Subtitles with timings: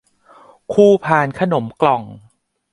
[0.73, 2.03] คู่พานขนมกล่อง